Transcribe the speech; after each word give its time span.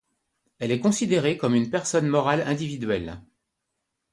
Elle 0.57 0.71
est 0.71 0.79
considérée 0.79 1.37
comme 1.37 1.53
une 1.53 1.69
personne 1.69 2.07
morale 2.07 2.41
individuelle. 2.47 3.21